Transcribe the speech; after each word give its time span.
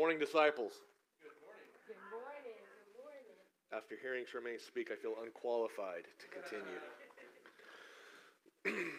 morning, 0.00 0.18
disciples. 0.18 0.72
Good 1.20 1.36
morning. 1.44 1.68
Good 1.86 2.00
morning. 2.08 2.56
Good 2.56 3.04
morning. 3.04 3.36
After 3.70 3.96
hearing 4.00 4.24
Charmaine 4.24 4.58
speak, 4.58 4.88
I 4.90 4.96
feel 4.96 5.12
unqualified 5.22 6.08
to 6.16 6.26
continue. 6.32 6.80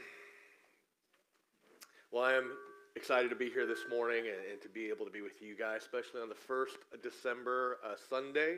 well, 2.11 2.23
I 2.23 2.33
am 2.33 2.51
excited 2.95 3.29
to 3.29 3.35
be 3.35 3.49
here 3.49 3.65
this 3.65 3.79
morning 3.89 4.25
and, 4.27 4.51
and, 4.51 4.61
to 4.61 4.69
be 4.69 4.89
able 4.89 5.05
to 5.07 5.11
be 5.11 5.23
with 5.23 5.41
you 5.41 5.57
guys, 5.57 5.81
especially 5.81 6.21
on 6.21 6.29
the 6.29 6.35
first 6.35 6.77
December 7.01 7.79
uh, 7.83 7.95
Sunday 8.07 8.57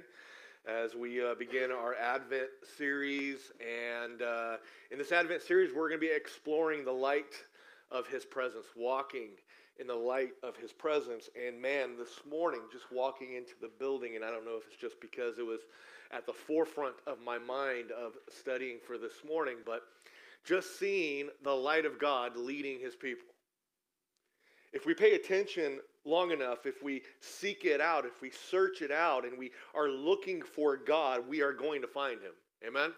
as 0.67 0.95
we 0.95 1.23
uh, 1.23 1.35
begin 1.35 1.71
our 1.71 1.95
Advent 1.95 2.49
series. 2.77 3.53
And 3.61 4.21
uh, 4.21 4.57
in 4.91 4.97
this 4.97 5.13
Advent 5.13 5.43
series, 5.43 5.73
we're 5.73 5.87
going 5.87 6.01
to 6.01 6.05
be 6.05 6.13
exploring 6.13 6.83
the 6.83 6.91
light 6.91 7.35
of 7.93 8.07
His 8.07 8.25
presence, 8.25 8.65
walking 8.75 9.29
in 9.79 9.87
the 9.87 9.95
light 9.95 10.31
of 10.43 10.55
his 10.55 10.71
presence. 10.71 11.29
And 11.35 11.61
man, 11.61 11.97
this 11.97 12.19
morning, 12.29 12.61
just 12.71 12.85
walking 12.91 13.33
into 13.33 13.53
the 13.61 13.69
building, 13.79 14.15
and 14.15 14.23
I 14.23 14.29
don't 14.29 14.45
know 14.45 14.57
if 14.57 14.67
it's 14.67 14.79
just 14.79 14.99
because 15.01 15.39
it 15.39 15.45
was 15.45 15.61
at 16.11 16.25
the 16.25 16.33
forefront 16.33 16.95
of 17.07 17.17
my 17.25 17.39
mind 17.39 17.91
of 17.91 18.13
studying 18.29 18.77
for 18.85 18.97
this 18.97 19.23
morning, 19.27 19.57
but 19.65 19.81
just 20.45 20.77
seeing 20.77 21.29
the 21.43 21.51
light 21.51 21.85
of 21.85 21.99
God 21.99 22.37
leading 22.37 22.79
his 22.79 22.95
people. 22.95 23.27
If 24.73 24.85
we 24.85 24.93
pay 24.93 25.15
attention 25.15 25.79
long 26.05 26.31
enough, 26.31 26.65
if 26.65 26.83
we 26.83 27.01
seek 27.19 27.63
it 27.65 27.79
out, 27.79 28.05
if 28.05 28.21
we 28.21 28.31
search 28.31 28.81
it 28.81 28.91
out, 28.91 29.25
and 29.25 29.37
we 29.37 29.51
are 29.73 29.89
looking 29.89 30.41
for 30.41 30.77
God, 30.77 31.27
we 31.27 31.41
are 31.41 31.53
going 31.53 31.81
to 31.81 31.87
find 31.87 32.19
him. 32.21 32.33
Amen? 32.67 32.91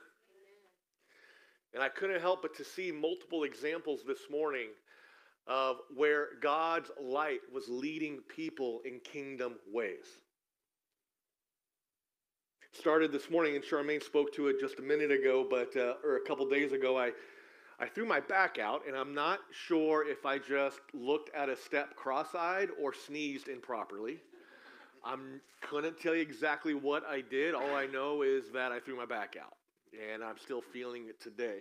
And 1.73 1.84
I 1.84 1.90
couldn't 1.90 2.21
help 2.21 2.41
but 2.41 2.55
to 2.55 2.63
see 2.63 2.91
multiple 2.91 3.43
examples 3.43 4.02
this 4.07 4.21
morning 4.32 4.70
of 5.48 5.77
where 5.96 6.27
God's 6.41 6.90
light 7.01 7.41
was 7.54 7.65
leading 7.68 8.20
people 8.35 8.82
in 8.85 8.99
kingdom 8.99 9.55
ways. 9.71 10.05
Started 12.71 13.12
this 13.12 13.29
morning, 13.29 13.55
and 13.55 13.63
Charmaine 13.63 14.04
spoke 14.04 14.34
to 14.34 14.48
it 14.48 14.60
just 14.60 14.79
a 14.79 14.82
minute 14.82 15.12
ago, 15.12 15.46
but 15.49 15.76
uh, 15.77 15.93
or 16.04 16.18
a 16.18 16.27
couple 16.27 16.48
days 16.49 16.74
ago, 16.74 16.98
I 16.98 17.12
I 17.77 17.87
threw 17.87 18.05
my 18.05 18.21
back 18.21 18.57
out, 18.57 18.84
and 18.87 18.96
I'm 18.96 19.13
not 19.13 19.40
sure 19.52 20.07
if 20.07 20.26
I 20.26 20.37
just 20.37 20.79
looked 20.93 21.29
at 21.35 21.49
a 21.49 21.57
step 21.57 21.96
cross-eyed 21.96 22.70
or 22.82 22.93
sneezed 22.93 23.49
improperly. 23.49 24.20
I 25.04 25.15
couldn't 25.62 25.99
tell 25.99 26.15
you 26.15 26.21
exactly 26.21 26.74
what 26.74 27.05
I 27.05 27.21
did. 27.21 27.54
All 27.54 27.76
I 27.76 27.85
know 27.85 28.21
is 28.21 28.49
that 28.54 28.71
I 28.71 28.80
threw 28.80 28.96
my 28.96 29.05
back 29.05 29.35
out, 29.40 29.55
and 30.12 30.24
I'm 30.24 30.37
still 30.37 30.62
feeling 30.62 31.07
it 31.09 31.21
today. 31.21 31.59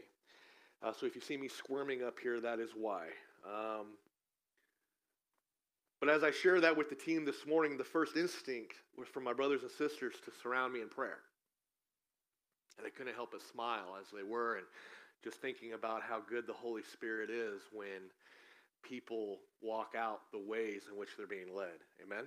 Uh, 0.82 0.92
so 0.92 1.04
if 1.06 1.14
you 1.14 1.20
see 1.20 1.36
me 1.36 1.48
squirming 1.48 2.02
up 2.02 2.18
here, 2.20 2.40
that 2.40 2.60
is 2.60 2.70
why. 2.76 3.06
Um, 3.46 3.86
but 6.00 6.08
as 6.08 6.22
I 6.22 6.30
share 6.30 6.60
that 6.60 6.76
with 6.76 6.88
the 6.88 6.94
team 6.94 7.24
this 7.24 7.46
morning, 7.46 7.76
the 7.76 7.84
first 7.84 8.16
instinct 8.16 8.74
was 8.96 9.08
for 9.08 9.20
my 9.20 9.32
brothers 9.32 9.62
and 9.62 9.70
sisters 9.70 10.14
to 10.24 10.30
surround 10.42 10.72
me 10.72 10.80
in 10.80 10.88
prayer. 10.88 11.18
And 12.76 12.86
they 12.86 12.90
couldn't 12.90 13.14
help 13.14 13.32
but 13.32 13.42
smile 13.42 13.96
as 14.00 14.06
they 14.14 14.22
were, 14.22 14.56
and 14.56 14.66
just 15.22 15.38
thinking 15.38 15.72
about 15.72 16.02
how 16.02 16.20
good 16.28 16.46
the 16.46 16.52
Holy 16.52 16.82
Spirit 16.92 17.30
is 17.30 17.62
when 17.72 18.10
people 18.82 19.38
walk 19.62 19.94
out 19.96 20.20
the 20.32 20.38
ways 20.38 20.82
in 20.90 20.98
which 20.98 21.10
they're 21.16 21.26
being 21.26 21.54
led. 21.54 21.80
Amen? 22.02 22.18
Amen? 22.18 22.26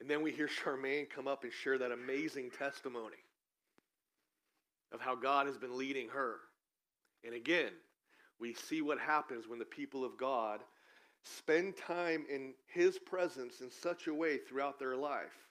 And 0.00 0.08
then 0.08 0.22
we 0.22 0.30
hear 0.30 0.48
Charmaine 0.48 1.10
come 1.10 1.26
up 1.26 1.42
and 1.42 1.52
share 1.52 1.76
that 1.78 1.90
amazing 1.90 2.50
testimony 2.50 3.16
of 4.92 5.00
how 5.00 5.16
God 5.16 5.46
has 5.46 5.58
been 5.58 5.76
leading 5.76 6.08
her. 6.08 6.36
And 7.24 7.34
again, 7.34 7.72
we 8.40 8.54
see 8.54 8.82
what 8.82 8.98
happens 8.98 9.48
when 9.48 9.58
the 9.58 9.64
people 9.64 10.04
of 10.04 10.16
God 10.16 10.60
spend 11.24 11.76
time 11.76 12.24
in 12.32 12.54
His 12.66 12.98
presence 12.98 13.60
in 13.60 13.70
such 13.70 14.06
a 14.06 14.14
way 14.14 14.38
throughout 14.38 14.78
their 14.78 14.96
life 14.96 15.46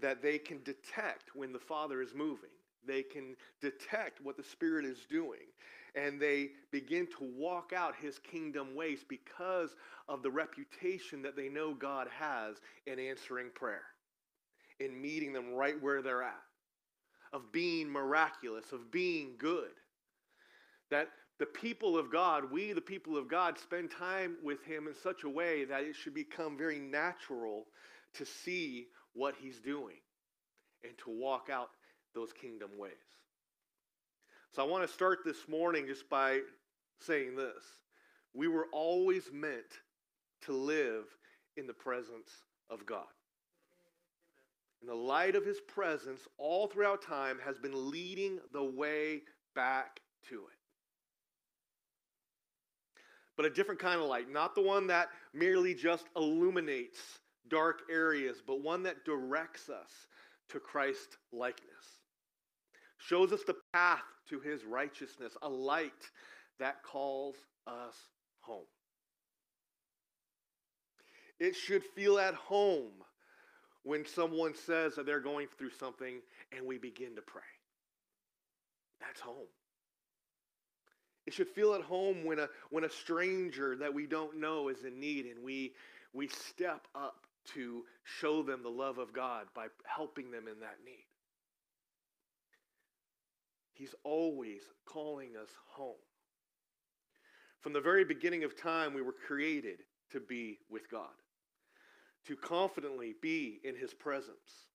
that 0.00 0.22
they 0.22 0.38
can 0.38 0.62
detect 0.62 1.34
when 1.34 1.52
the 1.52 1.58
Father 1.58 2.02
is 2.02 2.14
moving. 2.14 2.50
They 2.86 3.02
can 3.02 3.36
detect 3.60 4.20
what 4.20 4.36
the 4.36 4.42
Spirit 4.42 4.84
is 4.84 5.06
doing. 5.08 5.48
And 5.94 6.20
they 6.20 6.50
begin 6.70 7.06
to 7.18 7.32
walk 7.36 7.72
out 7.74 7.94
His 8.00 8.18
kingdom 8.18 8.74
ways 8.74 9.04
because 9.08 9.70
of 10.08 10.22
the 10.22 10.30
reputation 10.30 11.22
that 11.22 11.36
they 11.36 11.48
know 11.48 11.72
God 11.72 12.08
has 12.18 12.56
in 12.86 12.98
answering 12.98 13.48
prayer, 13.54 13.84
in 14.78 15.00
meeting 15.00 15.32
them 15.32 15.54
right 15.54 15.80
where 15.80 16.02
they're 16.02 16.22
at, 16.22 16.42
of 17.32 17.50
being 17.50 17.90
miraculous, 17.90 18.72
of 18.72 18.90
being 18.90 19.36
good. 19.38 19.70
That 20.90 21.08
the 21.38 21.46
people 21.46 21.98
of 21.98 22.10
God, 22.10 22.50
we, 22.50 22.72
the 22.72 22.80
people 22.80 23.16
of 23.16 23.28
God, 23.28 23.58
spend 23.58 23.90
time 23.90 24.36
with 24.42 24.64
Him 24.64 24.86
in 24.86 24.94
such 24.94 25.24
a 25.24 25.28
way 25.28 25.64
that 25.64 25.82
it 25.82 25.94
should 25.94 26.14
become 26.14 26.56
very 26.56 26.78
natural 26.78 27.66
to 28.14 28.24
see 28.24 28.86
what 29.12 29.34
He's 29.38 29.60
doing 29.60 29.96
and 30.82 30.96
to 31.04 31.10
walk 31.10 31.48
out 31.52 31.70
those 32.14 32.32
kingdom 32.32 32.70
ways. 32.78 32.92
So 34.52 34.62
I 34.62 34.66
want 34.66 34.86
to 34.86 34.92
start 34.92 35.18
this 35.24 35.46
morning 35.48 35.86
just 35.86 36.08
by 36.08 36.40
saying 37.00 37.36
this. 37.36 37.64
We 38.32 38.48
were 38.48 38.68
always 38.72 39.24
meant 39.30 39.80
to 40.42 40.52
live 40.52 41.04
in 41.58 41.66
the 41.66 41.74
presence 41.74 42.30
of 42.70 42.86
God. 42.86 43.04
And 44.80 44.88
the 44.90 44.94
light 44.94 45.36
of 45.36 45.44
His 45.44 45.60
presence 45.60 46.20
all 46.38 46.66
throughout 46.66 47.02
time 47.02 47.38
has 47.44 47.58
been 47.58 47.90
leading 47.90 48.38
the 48.54 48.64
way 48.64 49.22
back 49.54 50.00
to 50.30 50.36
it 50.36 50.55
but 53.36 53.46
a 53.46 53.50
different 53.50 53.80
kind 53.80 54.00
of 54.00 54.06
light, 54.06 54.30
not 54.30 54.54
the 54.54 54.62
one 54.62 54.86
that 54.86 55.08
merely 55.34 55.74
just 55.74 56.06
illuminates 56.16 56.98
dark 57.48 57.82
areas, 57.90 58.38
but 58.46 58.62
one 58.62 58.82
that 58.84 59.04
directs 59.04 59.68
us 59.68 59.90
to 60.48 60.60
Christ 60.60 61.18
likeness. 61.32 62.00
Shows 62.98 63.32
us 63.32 63.42
the 63.46 63.56
path 63.72 64.00
to 64.30 64.40
his 64.40 64.64
righteousness, 64.64 65.36
a 65.42 65.48
light 65.48 65.92
that 66.58 66.82
calls 66.82 67.36
us 67.66 67.94
home. 68.40 68.64
It 71.38 71.54
should 71.54 71.84
feel 71.84 72.18
at 72.18 72.34
home 72.34 72.92
when 73.82 74.06
someone 74.06 74.54
says 74.54 74.94
that 74.94 75.06
they're 75.06 75.20
going 75.20 75.48
through 75.58 75.70
something 75.78 76.20
and 76.56 76.66
we 76.66 76.78
begin 76.78 77.14
to 77.16 77.22
pray. 77.22 77.42
That's 79.00 79.20
home. 79.20 79.46
It 81.26 81.34
should 81.34 81.48
feel 81.48 81.74
at 81.74 81.82
home 81.82 82.24
when 82.24 82.38
a, 82.38 82.48
when 82.70 82.84
a 82.84 82.90
stranger 82.90 83.76
that 83.76 83.92
we 83.92 84.06
don't 84.06 84.38
know 84.38 84.68
is 84.68 84.84
in 84.84 85.00
need 85.00 85.26
and 85.26 85.42
we, 85.42 85.72
we 86.12 86.28
step 86.28 86.86
up 86.94 87.26
to 87.54 87.82
show 88.04 88.42
them 88.42 88.62
the 88.62 88.68
love 88.68 88.98
of 88.98 89.12
God 89.12 89.46
by 89.54 89.66
helping 89.84 90.30
them 90.30 90.46
in 90.48 90.60
that 90.60 90.76
need. 90.84 91.04
He's 93.72 93.94
always 94.04 94.62
calling 94.86 95.30
us 95.40 95.50
home. 95.68 95.94
From 97.60 97.72
the 97.72 97.80
very 97.80 98.04
beginning 98.04 98.44
of 98.44 98.56
time, 98.56 98.94
we 98.94 99.02
were 99.02 99.12
created 99.26 99.80
to 100.12 100.20
be 100.20 100.58
with 100.70 100.88
God, 100.90 101.10
to 102.26 102.36
confidently 102.36 103.14
be 103.20 103.60
in 103.64 103.74
His 103.74 103.92
presence 103.92 104.68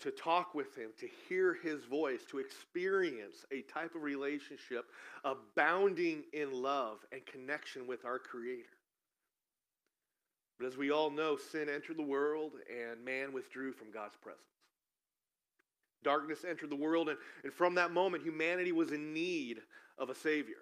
to 0.00 0.10
talk 0.10 0.54
with 0.54 0.76
Him, 0.76 0.90
to 0.98 1.08
hear 1.28 1.56
His 1.62 1.84
voice, 1.84 2.20
to 2.30 2.38
experience 2.38 3.44
a 3.52 3.62
type 3.62 3.94
of 3.94 4.02
relationship 4.02 4.84
abounding 5.24 6.24
in 6.32 6.62
love 6.62 6.98
and 7.12 7.24
connection 7.26 7.86
with 7.86 8.04
our 8.04 8.18
Creator. 8.18 8.68
But 10.58 10.66
as 10.66 10.76
we 10.76 10.90
all 10.90 11.10
know, 11.10 11.36
sin 11.36 11.68
entered 11.68 11.96
the 11.96 12.02
world 12.02 12.52
and 12.70 13.04
man 13.04 13.32
withdrew 13.32 13.72
from 13.72 13.90
God's 13.90 14.16
presence. 14.16 14.42
Darkness 16.04 16.44
entered 16.48 16.70
the 16.70 16.76
world, 16.76 17.08
and, 17.08 17.18
and 17.42 17.52
from 17.52 17.74
that 17.76 17.90
moment, 17.90 18.22
humanity 18.22 18.72
was 18.72 18.92
in 18.92 19.12
need 19.14 19.58
of 19.98 20.10
a 20.10 20.14
Savior 20.14 20.56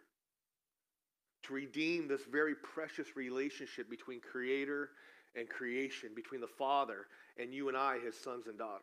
to 1.43 1.53
redeem 1.53 2.07
this 2.07 2.23
very 2.31 2.55
precious 2.55 3.17
relationship 3.17 3.91
between 3.91 4.21
Creator 4.21 4.91
and 5.35 5.49
creation, 5.49 6.11
between 6.15 6.41
the 6.41 6.47
Father 6.47 7.07
and 7.39 7.53
you 7.53 7.69
and 7.69 7.77
I, 7.77 7.99
His 7.99 8.17
sons 8.17 8.47
and 8.47 8.57
daughters. 8.57 8.83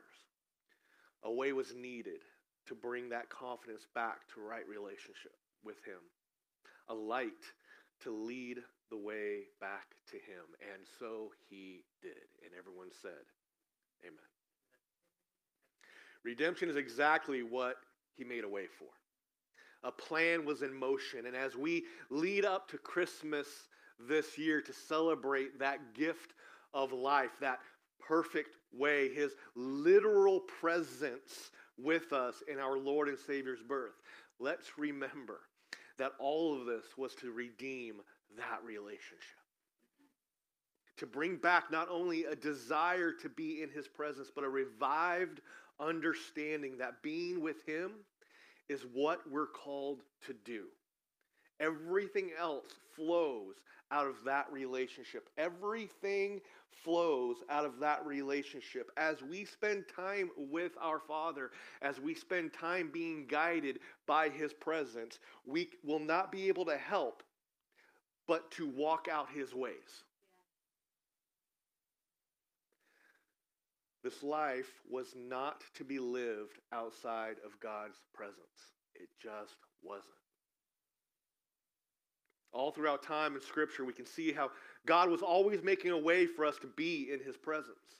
A 1.23 1.31
way 1.31 1.53
was 1.53 1.73
needed 1.75 2.21
to 2.67 2.75
bring 2.75 3.09
that 3.09 3.29
confidence 3.29 3.87
back 3.93 4.27
to 4.33 4.41
right 4.41 4.67
relationship 4.67 5.35
with 5.63 5.83
Him. 5.85 5.99
A 6.89 6.93
light 6.93 7.31
to 8.03 8.11
lead 8.11 8.59
the 8.89 8.97
way 8.97 9.41
back 9.59 9.87
to 10.11 10.15
Him. 10.15 10.45
And 10.73 10.83
so 10.99 11.31
He 11.49 11.83
did. 12.01 12.29
And 12.43 12.51
everyone 12.57 12.89
said, 13.01 13.25
Amen. 14.03 14.17
Redemption 16.23 16.69
is 16.69 16.75
exactly 16.75 17.43
what 17.43 17.75
He 18.15 18.23
made 18.23 18.43
a 18.43 18.49
way 18.49 18.67
for. 18.67 18.87
A 19.83 19.91
plan 19.91 20.45
was 20.45 20.61
in 20.61 20.73
motion. 20.73 21.25
And 21.25 21.35
as 21.35 21.55
we 21.55 21.85
lead 22.09 22.45
up 22.45 22.69
to 22.69 22.77
Christmas 22.77 23.47
this 24.07 24.37
year 24.37 24.61
to 24.61 24.73
celebrate 24.73 25.59
that 25.59 25.93
gift 25.93 26.33
of 26.73 26.91
life, 26.91 27.31
that 27.41 27.59
perfect 28.05 28.55
way, 28.73 29.09
his 29.13 29.33
literal 29.55 30.41
presence 30.41 31.51
with 31.77 32.13
us 32.13 32.43
in 32.51 32.59
our 32.59 32.77
Lord 32.77 33.07
and 33.07 33.17
Savior's 33.17 33.61
birth. 33.61 33.93
Let's 34.39 34.77
remember 34.77 35.41
that 35.97 36.13
all 36.19 36.59
of 36.59 36.65
this 36.65 36.85
was 36.97 37.13
to 37.15 37.31
redeem 37.31 37.95
that 38.37 38.63
relationship, 38.65 39.19
to 40.97 41.05
bring 41.05 41.37
back 41.37 41.71
not 41.71 41.89
only 41.89 42.25
a 42.25 42.35
desire 42.35 43.11
to 43.11 43.29
be 43.29 43.61
in 43.61 43.69
his 43.69 43.87
presence, 43.87 44.29
but 44.33 44.43
a 44.43 44.49
revived 44.49 45.41
understanding 45.79 46.77
that 46.77 47.01
being 47.01 47.41
with 47.41 47.65
him 47.65 47.91
is 48.67 48.85
what 48.93 49.19
we're 49.29 49.47
called 49.47 50.03
to 50.25 50.33
do. 50.45 50.65
Everything 51.59 52.31
else 52.39 52.65
flows 52.95 53.55
out 53.91 54.07
of 54.07 54.15
that 54.25 54.51
relationship. 54.51 55.29
Everything 55.37 56.39
flows 56.83 57.37
out 57.49 57.65
of 57.65 57.79
that 57.79 58.05
relationship. 58.05 58.91
As 58.97 59.21
we 59.21 59.45
spend 59.45 59.85
time 59.93 60.29
with 60.37 60.71
our 60.81 60.99
Father, 60.99 61.51
as 61.81 61.99
we 61.99 62.13
spend 62.13 62.53
time 62.53 62.89
being 62.93 63.25
guided 63.27 63.79
by 64.07 64.29
His 64.29 64.53
presence, 64.53 65.19
we 65.45 65.69
will 65.83 65.99
not 65.99 66.31
be 66.31 66.47
able 66.47 66.65
to 66.65 66.77
help 66.77 67.23
but 68.27 68.51
to 68.51 68.67
walk 68.67 69.07
out 69.11 69.27
His 69.33 69.53
ways. 69.53 70.03
This 74.03 74.23
life 74.23 74.71
was 74.89 75.13
not 75.17 75.63
to 75.75 75.83
be 75.83 75.99
lived 75.99 76.59
outside 76.71 77.35
of 77.45 77.59
God's 77.59 77.99
presence. 78.13 78.37
It 78.95 79.09
just 79.21 79.55
wasn't. 79.83 80.28
All 82.51 82.71
throughout 82.71 83.03
time 83.03 83.35
in 83.35 83.41
Scripture, 83.41 83.85
we 83.85 83.93
can 83.93 84.05
see 84.05 84.31
how 84.31 84.49
God 84.85 85.09
was 85.09 85.21
always 85.21 85.61
making 85.63 85.91
a 85.91 85.97
way 85.97 86.25
for 86.25 86.45
us 86.45 86.57
to 86.61 86.67
be 86.67 87.09
in 87.11 87.19
His 87.19 87.37
presence, 87.37 87.97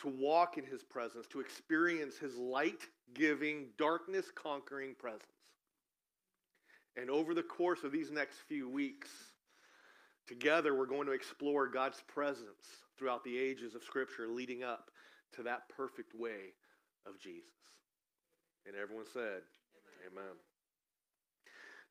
to 0.00 0.08
walk 0.08 0.58
in 0.58 0.64
His 0.64 0.82
presence, 0.82 1.26
to 1.28 1.40
experience 1.40 2.16
His 2.16 2.36
light 2.36 2.82
giving, 3.14 3.66
darkness 3.78 4.26
conquering 4.34 4.94
presence. 4.98 5.26
And 6.96 7.08
over 7.08 7.34
the 7.34 7.42
course 7.42 7.84
of 7.84 7.92
these 7.92 8.10
next 8.10 8.38
few 8.48 8.68
weeks, 8.68 9.08
together 10.26 10.74
we're 10.74 10.86
going 10.86 11.06
to 11.06 11.12
explore 11.12 11.68
God's 11.68 12.02
presence 12.06 12.82
throughout 12.98 13.24
the 13.24 13.38
ages 13.38 13.74
of 13.74 13.82
Scripture 13.82 14.28
leading 14.28 14.62
up 14.62 14.90
to 15.36 15.42
that 15.44 15.68
perfect 15.68 16.14
way 16.14 16.52
of 17.06 17.18
Jesus. 17.20 17.48
And 18.66 18.76
everyone 18.76 19.06
said, 19.12 19.42
Amen. 20.06 20.22
Amen. 20.24 20.51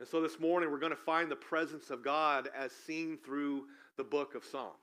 And 0.02 0.10
so 0.10 0.20
this 0.20 0.40
morning 0.40 0.72
we're 0.72 0.80
going 0.80 0.90
to 0.90 0.96
find 0.96 1.30
the 1.30 1.36
presence 1.36 1.92
of 1.92 2.04
God 2.04 2.50
as 2.58 2.72
seen 2.72 3.20
through 3.24 3.66
the 3.98 4.04
book 4.04 4.34
of 4.34 4.44
Psalms. 4.44 4.74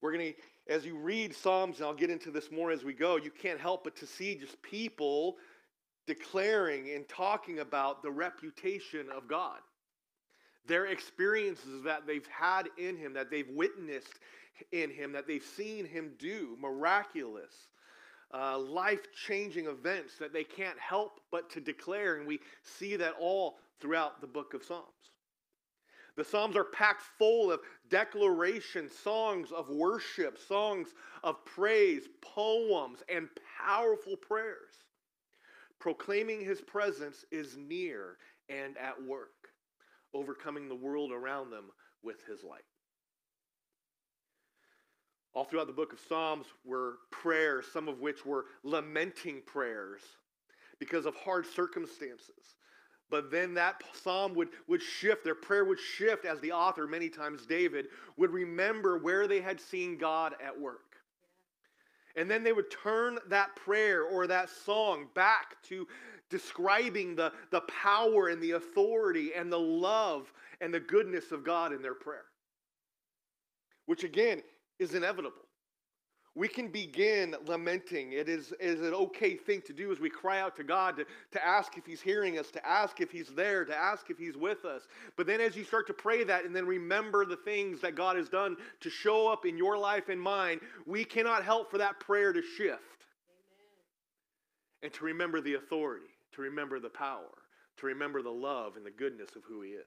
We're 0.00 0.12
going 0.12 0.34
to, 0.34 0.72
as 0.72 0.86
you 0.86 0.96
read 0.96 1.34
Psalms, 1.34 1.78
and 1.78 1.86
I'll 1.86 1.94
get 1.94 2.10
into 2.10 2.30
this 2.30 2.52
more 2.52 2.70
as 2.70 2.84
we 2.84 2.92
go, 2.92 3.16
you 3.16 3.32
can't 3.32 3.58
help 3.58 3.82
but 3.82 3.96
to 3.96 4.06
see 4.06 4.36
just 4.36 4.62
people 4.62 5.34
declaring 6.06 6.92
and 6.94 7.08
talking 7.08 7.58
about 7.58 8.04
the 8.04 8.10
reputation 8.12 9.06
of 9.10 9.26
God. 9.26 9.58
Their 10.64 10.86
experiences 10.86 11.82
that 11.82 12.06
they've 12.06 12.28
had 12.28 12.68
in 12.78 12.96
Him, 12.96 13.14
that 13.14 13.32
they've 13.32 13.50
witnessed 13.50 14.20
in 14.72 14.90
him 14.90 15.12
that 15.12 15.26
they've 15.26 15.44
seen 15.56 15.84
him 15.84 16.12
do, 16.18 16.56
miraculous, 16.60 17.68
uh, 18.32 18.58
life 18.58 19.06
changing 19.26 19.66
events 19.66 20.16
that 20.18 20.32
they 20.32 20.44
can't 20.44 20.78
help 20.78 21.20
but 21.30 21.50
to 21.50 21.60
declare. 21.60 22.16
And 22.16 22.26
we 22.26 22.40
see 22.62 22.96
that 22.96 23.14
all 23.20 23.58
throughout 23.80 24.20
the 24.20 24.26
book 24.26 24.54
of 24.54 24.64
Psalms. 24.64 24.88
The 26.16 26.24
Psalms 26.24 26.56
are 26.56 26.64
packed 26.64 27.02
full 27.18 27.50
of 27.50 27.60
declaration, 27.90 28.88
songs 28.88 29.50
of 29.50 29.68
worship, 29.68 30.38
songs 30.38 30.88
of 31.24 31.44
praise, 31.44 32.04
poems, 32.20 33.02
and 33.08 33.28
powerful 33.58 34.16
prayers. 34.16 34.84
Proclaiming 35.80 36.40
his 36.40 36.60
presence 36.60 37.24
is 37.32 37.56
near 37.56 38.16
and 38.48 38.78
at 38.78 39.02
work, 39.02 39.48
overcoming 40.14 40.68
the 40.68 40.74
world 40.74 41.10
around 41.12 41.50
them 41.50 41.64
with 42.02 42.24
his 42.26 42.44
light. 42.44 42.62
All 45.34 45.44
throughout 45.44 45.66
the 45.66 45.72
book 45.72 45.92
of 45.92 45.98
Psalms 46.08 46.46
were 46.64 46.98
prayers, 47.10 47.66
some 47.72 47.88
of 47.88 48.00
which 48.00 48.24
were 48.24 48.46
lamenting 48.62 49.42
prayers 49.44 50.00
because 50.78 51.06
of 51.06 51.16
hard 51.16 51.44
circumstances. 51.44 52.56
But 53.10 53.30
then 53.30 53.54
that 53.54 53.82
psalm 53.92 54.34
would, 54.34 54.48
would 54.66 54.82
shift, 54.82 55.24
their 55.24 55.34
prayer 55.34 55.64
would 55.64 55.78
shift 55.78 56.24
as 56.24 56.40
the 56.40 56.52
author, 56.52 56.86
many 56.86 57.08
times 57.08 57.46
David, 57.46 57.86
would 58.16 58.32
remember 58.32 58.98
where 58.98 59.28
they 59.28 59.40
had 59.40 59.60
seen 59.60 59.98
God 59.98 60.34
at 60.44 60.58
work. 60.58 60.96
And 62.16 62.30
then 62.30 62.44
they 62.44 62.52
would 62.52 62.70
turn 62.70 63.18
that 63.28 63.54
prayer 63.56 64.04
or 64.04 64.26
that 64.26 64.48
song 64.48 65.08
back 65.14 65.56
to 65.64 65.86
describing 66.30 67.14
the, 67.14 67.32
the 67.50 67.62
power 67.62 68.28
and 68.28 68.40
the 68.40 68.52
authority 68.52 69.32
and 69.34 69.52
the 69.52 69.58
love 69.58 70.32
and 70.60 70.72
the 70.72 70.80
goodness 70.80 71.32
of 71.32 71.44
God 71.44 71.72
in 71.72 71.82
their 71.82 71.94
prayer. 71.94 72.24
Which 73.86 74.04
again 74.04 74.42
is 74.78 74.94
inevitable. 74.94 75.42
We 76.36 76.48
can 76.48 76.66
begin 76.68 77.36
lamenting. 77.46 78.12
It 78.12 78.28
is, 78.28 78.52
is 78.58 78.80
an 78.80 78.92
okay 78.92 79.36
thing 79.36 79.62
to 79.66 79.72
do 79.72 79.92
as 79.92 80.00
we 80.00 80.10
cry 80.10 80.40
out 80.40 80.56
to 80.56 80.64
God 80.64 80.96
to, 80.96 81.04
to 81.30 81.46
ask 81.46 81.78
if 81.78 81.86
He's 81.86 82.00
hearing 82.00 82.40
us, 82.40 82.50
to 82.50 82.68
ask 82.68 83.00
if 83.00 83.12
He's 83.12 83.28
there, 83.28 83.64
to 83.64 83.76
ask 83.76 84.10
if 84.10 84.18
He's 84.18 84.36
with 84.36 84.64
us. 84.64 84.82
But 85.16 85.28
then 85.28 85.40
as 85.40 85.54
you 85.54 85.62
start 85.62 85.86
to 85.86 85.94
pray 85.94 86.24
that 86.24 86.44
and 86.44 86.54
then 86.54 86.66
remember 86.66 87.24
the 87.24 87.36
things 87.36 87.80
that 87.82 87.94
God 87.94 88.16
has 88.16 88.28
done 88.28 88.56
to 88.80 88.90
show 88.90 89.28
up 89.28 89.46
in 89.46 89.56
your 89.56 89.78
life 89.78 90.08
and 90.08 90.20
mine, 90.20 90.58
we 90.86 91.04
cannot 91.04 91.44
help 91.44 91.70
for 91.70 91.78
that 91.78 92.00
prayer 92.00 92.32
to 92.32 92.42
shift 92.42 92.58
Amen. 92.58 92.80
and 94.82 94.92
to 94.92 95.04
remember 95.04 95.40
the 95.40 95.54
authority, 95.54 96.10
to 96.32 96.42
remember 96.42 96.80
the 96.80 96.90
power, 96.90 97.30
to 97.76 97.86
remember 97.86 98.22
the 98.22 98.30
love 98.30 98.76
and 98.76 98.84
the 98.84 98.90
goodness 98.90 99.36
of 99.36 99.42
who 99.44 99.62
He 99.62 99.70
is. 99.70 99.86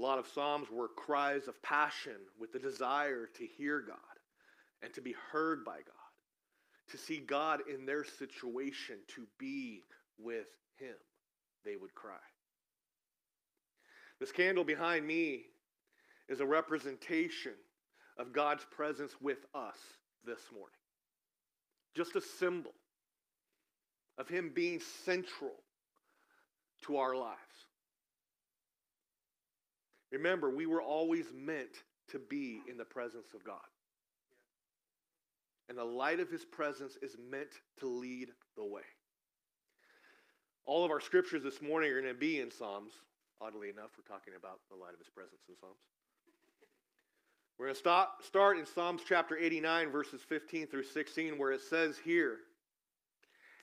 A 0.00 0.02
lot 0.02 0.18
of 0.18 0.26
Psalms 0.28 0.68
were 0.70 0.88
cries 0.88 1.46
of 1.46 1.62
passion 1.62 2.16
with 2.38 2.52
the 2.52 2.58
desire 2.58 3.28
to 3.34 3.46
hear 3.46 3.80
God 3.80 3.98
and 4.80 4.94
to 4.94 5.02
be 5.02 5.14
heard 5.30 5.62
by 5.62 5.76
God, 5.76 6.90
to 6.90 6.96
see 6.96 7.18
God 7.18 7.60
in 7.68 7.84
their 7.84 8.02
situation, 8.04 8.96
to 9.08 9.26
be 9.38 9.82
with 10.18 10.46
Him. 10.78 10.94
They 11.66 11.76
would 11.76 11.94
cry. 11.94 12.16
This 14.18 14.32
candle 14.32 14.64
behind 14.64 15.06
me 15.06 15.42
is 16.30 16.40
a 16.40 16.46
representation 16.46 17.52
of 18.16 18.32
God's 18.32 18.64
presence 18.70 19.12
with 19.20 19.44
us 19.54 19.76
this 20.24 20.40
morning. 20.50 20.80
Just 21.94 22.16
a 22.16 22.22
symbol 22.22 22.72
of 24.16 24.28
Him 24.28 24.50
being 24.54 24.80
central 25.04 25.56
to 26.86 26.96
our 26.96 27.14
lives. 27.14 27.36
Remember, 30.12 30.50
we 30.50 30.66
were 30.66 30.82
always 30.82 31.26
meant 31.34 31.84
to 32.08 32.18
be 32.18 32.60
in 32.68 32.76
the 32.76 32.84
presence 32.84 33.28
of 33.34 33.44
God. 33.44 33.58
And 35.68 35.78
the 35.78 35.84
light 35.84 36.18
of 36.18 36.30
his 36.30 36.44
presence 36.44 36.96
is 37.00 37.16
meant 37.30 37.50
to 37.78 37.86
lead 37.86 38.28
the 38.56 38.64
way. 38.64 38.82
All 40.66 40.84
of 40.84 40.90
our 40.90 41.00
scriptures 41.00 41.42
this 41.42 41.62
morning 41.62 41.90
are 41.90 42.00
going 42.00 42.12
to 42.12 42.18
be 42.18 42.40
in 42.40 42.50
Psalms. 42.50 42.92
Oddly 43.40 43.70
enough, 43.70 43.90
we're 43.96 44.12
talking 44.12 44.34
about 44.36 44.60
the 44.68 44.76
light 44.76 44.92
of 44.92 44.98
his 44.98 45.08
presence 45.08 45.40
in 45.48 45.54
Psalms. 45.60 45.78
We're 47.58 47.66
going 47.66 47.74
to 47.74 47.78
stop, 47.80 48.22
start 48.24 48.58
in 48.58 48.66
Psalms 48.66 49.02
chapter 49.06 49.36
89, 49.36 49.90
verses 49.90 50.22
15 50.28 50.66
through 50.66 50.84
16, 50.84 51.38
where 51.38 51.52
it 51.52 51.60
says 51.60 51.96
here 52.02 52.38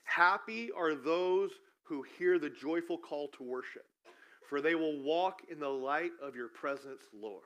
Happy 0.04 0.70
are 0.74 0.94
those 0.94 1.50
who 1.82 2.04
hear 2.18 2.38
the 2.38 2.48
joyful 2.48 2.96
call 2.96 3.28
to 3.36 3.42
worship 3.42 3.84
for 4.48 4.60
they 4.60 4.74
will 4.74 5.02
walk 5.02 5.42
in 5.50 5.60
the 5.60 5.68
light 5.68 6.12
of 6.22 6.34
your 6.34 6.48
presence, 6.48 7.02
Lord. 7.12 7.44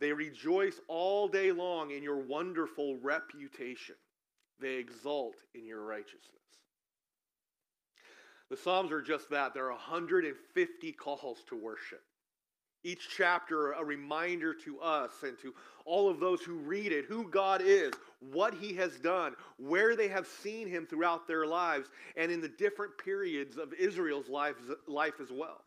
They 0.00 0.12
rejoice 0.12 0.80
all 0.86 1.28
day 1.28 1.50
long 1.50 1.90
in 1.92 2.02
your 2.02 2.18
wonderful 2.18 2.98
reputation. 3.02 3.94
They 4.60 4.74
exult 4.74 5.36
in 5.54 5.64
your 5.64 5.82
righteousness. 5.84 6.20
The 8.50 8.56
Psalms 8.56 8.92
are 8.92 9.00
just 9.00 9.30
that. 9.30 9.54
There 9.54 9.66
are 9.66 9.72
150 9.72 10.92
calls 10.92 11.38
to 11.48 11.56
worship. 11.56 12.02
Each 12.82 13.08
chapter, 13.16 13.72
a 13.72 13.82
reminder 13.82 14.52
to 14.64 14.78
us 14.80 15.10
and 15.22 15.38
to 15.40 15.54
all 15.86 16.10
of 16.10 16.20
those 16.20 16.42
who 16.42 16.56
read 16.56 16.92
it 16.92 17.06
who 17.06 17.30
God 17.30 17.62
is, 17.64 17.94
what 18.20 18.52
He 18.52 18.74
has 18.74 18.96
done, 18.98 19.34
where 19.56 19.96
they 19.96 20.08
have 20.08 20.26
seen 20.26 20.68
Him 20.68 20.86
throughout 20.86 21.26
their 21.26 21.46
lives, 21.46 21.88
and 22.16 22.30
in 22.30 22.42
the 22.42 22.48
different 22.48 22.96
periods 22.98 23.56
of 23.56 23.72
Israel's 23.72 24.28
life, 24.28 24.56
life 24.86 25.14
as 25.22 25.30
well. 25.32 25.63